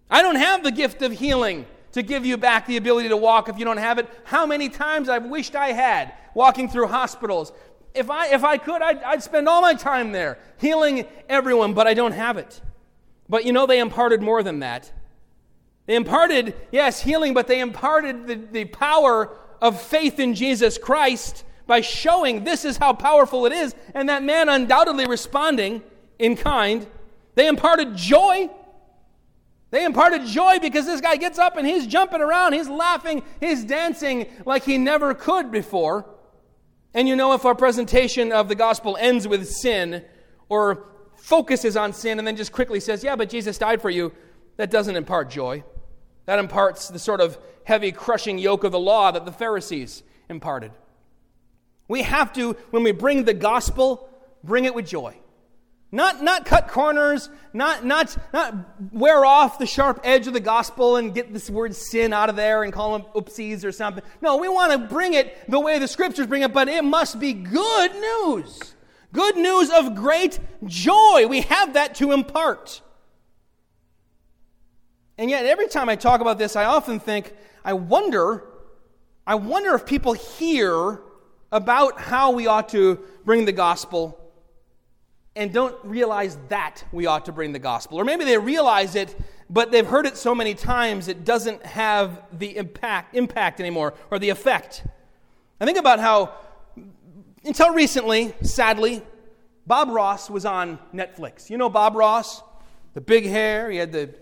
[0.09, 1.65] I don't have the gift of healing
[1.97, 4.07] to give you back the ability to walk if you don't have it.
[4.23, 7.51] How many times I've wished I had walking through hospitals.
[7.95, 11.87] If I, if I could, I'd, I'd spend all my time there healing everyone, but
[11.87, 12.61] I don't have it.
[13.27, 14.91] But you know, they imparted more than that.
[15.87, 21.43] They imparted, yes, healing, but they imparted the, the power of faith in Jesus Christ
[21.65, 25.81] by showing this is how powerful it is, and that man undoubtedly responding
[26.19, 26.85] in kind.
[27.33, 28.51] They imparted joy
[29.69, 33.65] they imparted joy because this guy gets up and he's jumping around, he's laughing, he's
[33.65, 36.05] dancing like he never could before.
[36.93, 40.05] And you know, if our presentation of the gospel ends with sin
[40.47, 40.85] or
[41.17, 44.13] focuses on sin and then just quickly says, Yeah, but Jesus died for you,
[44.55, 45.63] that doesn't impart joy.
[46.25, 50.71] That imparts the sort of heavy, crushing yoke of the law that the Pharisees imparted.
[51.87, 54.09] We have to, when we bring the gospel,
[54.43, 55.17] bring it with joy.
[55.91, 58.53] Not, not cut corners, not, not, not
[58.91, 62.35] wear off the sharp edge of the gospel and get this word sin out of
[62.35, 64.03] there and call them oopsies or something.
[64.21, 67.19] No, we want to bring it the way the scriptures bring it, but it must
[67.19, 68.75] be good news.
[69.13, 71.25] Good news of great joy.
[71.27, 72.81] We have that to impart.
[75.17, 78.43] And yet, every time I talk about this, I often think, I wonder,
[79.25, 80.99] I wonder if people hear
[81.49, 84.19] about how we ought to bring the gospel
[85.37, 87.99] and don't realize that we ought to bring the gospel.
[87.99, 89.15] Or maybe they realize it,
[89.49, 94.19] but they've heard it so many times it doesn't have the impact, impact anymore or
[94.19, 94.83] the effect.
[95.61, 96.33] I think about how,
[97.45, 99.03] until recently, sadly,
[99.65, 101.49] Bob Ross was on Netflix.
[101.49, 102.41] You know Bob Ross?
[102.93, 104.15] The big hair, he had the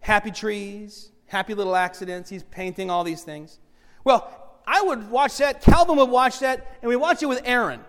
[0.00, 3.58] happy trees, happy little accidents, he's painting all these things.
[4.04, 4.30] Well,
[4.66, 7.80] I would watch that, Calvin would watch that, and we watch it with Erin.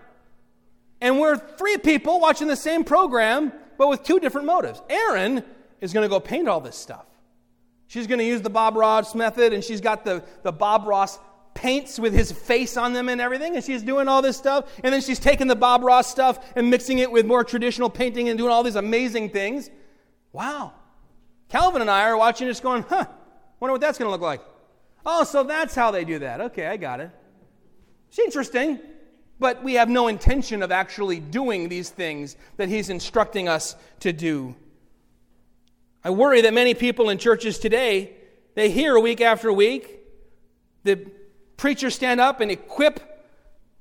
[1.00, 4.80] And we're three people watching the same program, but with two different motives.
[4.88, 5.44] Erin
[5.80, 7.06] is going to go paint all this stuff.
[7.86, 11.18] She's going to use the Bob Ross method, and she's got the, the Bob Ross
[11.52, 14.72] paints with his face on them and everything, and she's doing all this stuff.
[14.82, 18.28] And then she's taking the Bob Ross stuff and mixing it with more traditional painting
[18.28, 19.70] and doing all these amazing things.
[20.32, 20.72] Wow.
[21.48, 23.04] Calvin and I are watching this going, huh,
[23.60, 24.40] wonder what that's going to look like.
[25.06, 26.40] Oh, so that's how they do that.
[26.40, 27.10] Okay, I got it.
[28.08, 28.80] It's interesting
[29.44, 34.10] but we have no intention of actually doing these things that he's instructing us to
[34.10, 34.54] do.
[36.02, 38.14] I worry that many people in churches today
[38.54, 40.00] they hear week after week.
[40.84, 40.96] The
[41.58, 43.00] preachers stand up and equip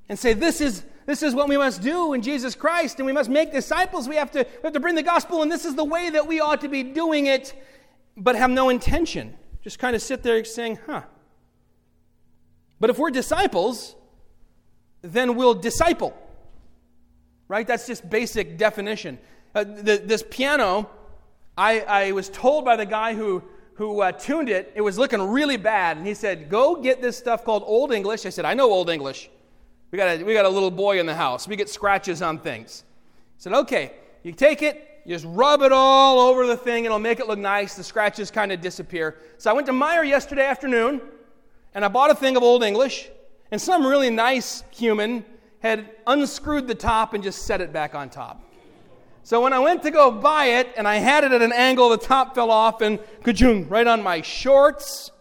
[0.10, 3.14] and say, This is, this is what we must do in Jesus Christ, and we
[3.14, 4.10] must make disciples.
[4.10, 6.28] We have, to, we have to bring the gospel, and this is the way that
[6.28, 7.54] we ought to be doing it,
[8.18, 9.34] but have no intention.
[9.62, 11.04] Just kind of sit there saying, Huh.
[12.82, 13.96] But if we're disciples,
[15.04, 16.18] then we'll disciple.
[17.48, 17.68] Right?
[17.68, 19.20] That's just basic definition.
[19.54, 20.90] Uh, the, this piano,
[21.56, 23.44] I, I was told by the guy who
[23.76, 25.98] who uh, tuned it, it was looking really bad.
[25.98, 28.26] And he said, Go get this stuff called Old English.
[28.26, 29.30] I said, I know Old English.
[29.92, 31.48] We got, a, we got a little boy in the house.
[31.48, 32.84] We get scratches on things.
[33.38, 33.94] He said, Okay,
[34.24, 37.40] you take it, you just rub it all over the thing, it'll make it look
[37.40, 37.76] nice.
[37.76, 39.18] The scratches kind of disappear.
[39.38, 41.02] So I went to Meijer yesterday afternoon,
[41.74, 43.10] and I bought a thing of Old English,
[43.54, 45.24] and some really nice human
[45.60, 48.42] had unscrewed the top and just set it back on top.
[49.22, 51.90] So when I went to go buy it and I had it at an angle,
[51.90, 55.12] the top fell off and kajung, right on my shorts.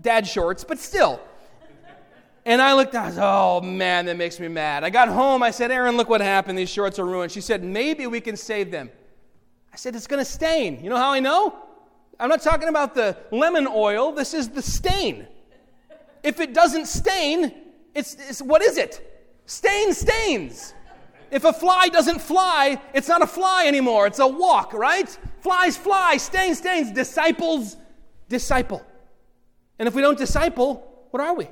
[0.00, 1.20] Dad shorts, but still.
[2.46, 4.84] And I looked I said, oh man, that makes me mad.
[4.84, 6.58] I got home, I said, Erin, look what happened.
[6.58, 7.32] These shorts are ruined.
[7.32, 8.90] She said, maybe we can save them.
[9.74, 10.82] I said, it's to stain.
[10.82, 11.54] You know how I know?
[12.18, 14.12] I'm not talking about the lemon oil.
[14.12, 15.26] This is the stain.
[16.22, 17.52] If it doesn't stain,
[17.94, 19.08] it's, it's what is it?
[19.46, 20.74] Stain stains.
[21.30, 24.06] If a fly doesn't fly, it's not a fly anymore.
[24.06, 25.08] It's a walk, right?
[25.40, 27.76] Flies fly, stain stains, disciples
[28.28, 28.82] disciple.
[29.78, 31.48] And if we don't disciple, what are we?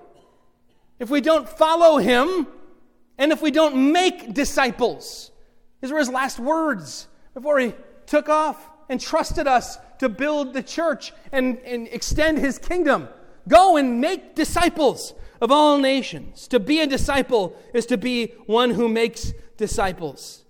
[0.99, 2.47] If we don't follow him,
[3.19, 5.31] and if we don't make disciples,
[5.81, 7.75] these were his last words before he
[8.07, 13.09] took off and trusted us to build the church and, and extend his kingdom.
[13.51, 16.47] Go and make disciples of all nations.
[16.49, 20.45] To be a disciple is to be one who makes disciples.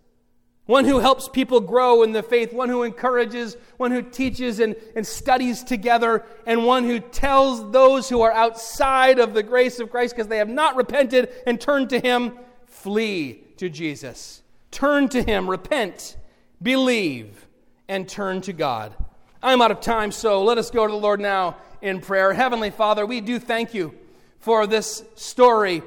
[0.66, 4.76] One who helps people grow in the faith, one who encourages, one who teaches and,
[4.94, 9.90] and studies together, and one who tells those who are outside of the grace of
[9.90, 14.42] Christ because they have not repented and turned to Him, flee to Jesus.
[14.70, 16.18] Turn to Him, repent,
[16.62, 17.46] believe,
[17.88, 18.94] and turn to God.
[19.42, 22.32] I'm out of time, so let us go to the Lord now in prayer.
[22.32, 23.94] Heavenly Father, we do thank you
[24.38, 25.82] for this story,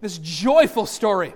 [0.00, 1.34] this joyful story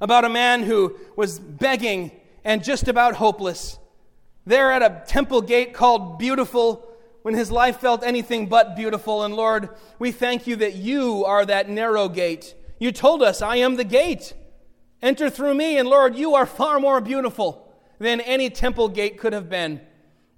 [0.00, 2.10] about a man who was begging
[2.44, 3.78] and just about hopeless.
[4.46, 6.86] There at a temple gate called Beautiful,
[7.22, 9.22] when his life felt anything but beautiful.
[9.22, 12.54] And Lord, we thank you that you are that narrow gate.
[12.78, 14.34] You told us, I am the gate.
[15.00, 15.78] Enter through me.
[15.78, 19.80] And Lord, you are far more beautiful than any temple gate could have been.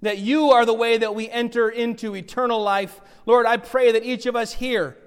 [0.01, 3.01] That you are the way that we enter into eternal life.
[3.25, 4.97] Lord, I pray that each of us here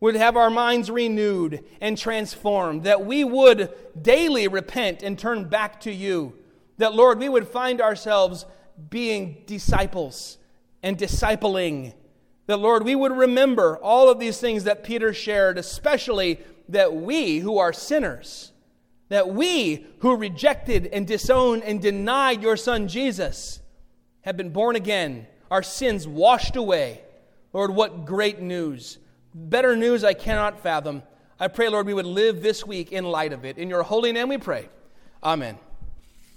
[0.00, 3.70] would have our minds renewed and transformed, that we would
[4.00, 6.32] daily repent and turn back to you,
[6.78, 8.46] that, Lord, we would find ourselves
[8.88, 10.38] being disciples
[10.82, 11.92] and discipling,
[12.46, 17.40] that, Lord, we would remember all of these things that Peter shared, especially that we
[17.40, 18.52] who are sinners,
[19.10, 23.59] that we who rejected and disowned and denied your Son Jesus
[24.22, 27.00] have been born again, our sins washed away.
[27.52, 28.98] Lord, what great news!
[29.34, 31.02] Better news I cannot fathom.
[31.38, 33.58] I pray, Lord, we would live this week in light of it.
[33.58, 34.68] In your holy name we pray.
[35.22, 35.58] Amen.